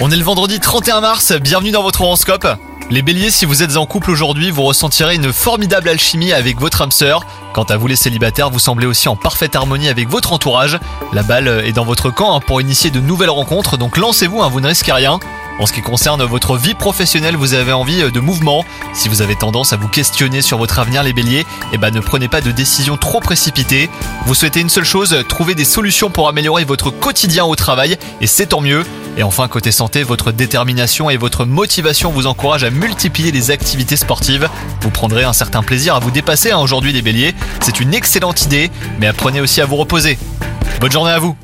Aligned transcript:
On 0.00 0.12
est 0.12 0.16
le 0.16 0.22
vendredi 0.22 0.60
31 0.60 1.00
mars, 1.00 1.32
bienvenue 1.32 1.72
dans 1.72 1.82
votre 1.82 2.02
horoscope. 2.02 2.46
Les 2.88 3.02
béliers, 3.02 3.32
si 3.32 3.46
vous 3.46 3.64
êtes 3.64 3.76
en 3.76 3.84
couple 3.84 4.12
aujourd'hui, 4.12 4.52
vous 4.52 4.62
ressentirez 4.62 5.16
une 5.16 5.32
formidable 5.32 5.88
alchimie 5.88 6.32
avec 6.32 6.60
votre 6.60 6.82
âme 6.82 6.92
sœur. 6.92 7.26
Quant 7.52 7.64
à 7.64 7.76
vous 7.76 7.88
les 7.88 7.96
célibataires, 7.96 8.48
vous 8.48 8.60
semblez 8.60 8.86
aussi 8.86 9.08
en 9.08 9.16
parfaite 9.16 9.56
harmonie 9.56 9.88
avec 9.88 10.08
votre 10.08 10.32
entourage. 10.32 10.78
La 11.12 11.24
balle 11.24 11.48
est 11.48 11.72
dans 11.72 11.84
votre 11.84 12.10
camp 12.10 12.36
hein, 12.36 12.40
pour 12.40 12.60
initier 12.60 12.92
de 12.92 13.00
nouvelles 13.00 13.30
rencontres, 13.30 13.76
donc 13.76 13.96
lancez-vous, 13.96 14.40
hein, 14.40 14.48
vous 14.50 14.60
ne 14.60 14.68
risquez 14.68 14.92
rien. 14.92 15.18
En 15.58 15.66
ce 15.66 15.72
qui 15.72 15.82
concerne 15.82 16.22
votre 16.22 16.56
vie 16.56 16.74
professionnelle, 16.74 17.34
vous 17.34 17.54
avez 17.54 17.72
envie 17.72 18.12
de 18.12 18.20
mouvement. 18.20 18.64
Si 18.94 19.08
vous 19.08 19.22
avez 19.22 19.34
tendance 19.34 19.72
à 19.72 19.76
vous 19.76 19.88
questionner 19.88 20.40
sur 20.40 20.56
votre 20.56 20.78
avenir, 20.78 21.02
les 21.02 21.12
béliers, 21.12 21.44
eh 21.72 21.78
ben 21.78 21.92
ne 21.92 21.98
prenez 21.98 22.28
pas 22.28 22.40
de 22.40 22.52
décisions 22.52 22.96
trop 22.96 23.18
précipitées. 23.18 23.90
Vous 24.24 24.34
souhaitez 24.34 24.60
une 24.60 24.68
seule 24.68 24.84
chose, 24.84 25.24
trouver 25.28 25.56
des 25.56 25.64
solutions 25.64 26.10
pour 26.10 26.28
améliorer 26.28 26.64
votre 26.64 26.90
quotidien 26.90 27.44
au 27.44 27.56
travail, 27.56 27.98
et 28.20 28.28
c'est 28.28 28.46
tant 28.46 28.60
mieux. 28.60 28.84
Et 29.16 29.24
enfin, 29.24 29.48
côté 29.48 29.72
santé, 29.72 30.04
votre 30.04 30.30
détermination 30.30 31.10
et 31.10 31.16
votre 31.16 31.44
motivation 31.44 32.12
vous 32.12 32.28
encouragent 32.28 32.62
à 32.62 32.70
multiplier 32.70 33.32
les 33.32 33.50
activités 33.50 33.96
sportives. 33.96 34.48
Vous 34.82 34.90
prendrez 34.90 35.24
un 35.24 35.32
certain 35.32 35.64
plaisir 35.64 35.96
à 35.96 35.98
vous 35.98 36.12
dépasser 36.12 36.52
hein, 36.52 36.58
aujourd'hui 36.58 36.92
les 36.92 37.02
béliers. 37.02 37.34
C'est 37.60 37.80
une 37.80 37.94
excellente 37.94 38.42
idée, 38.42 38.70
mais 39.00 39.08
apprenez 39.08 39.40
aussi 39.40 39.60
à 39.60 39.66
vous 39.66 39.76
reposer. 39.76 40.18
Bonne 40.80 40.92
journée 40.92 41.10
à 41.10 41.18
vous 41.18 41.36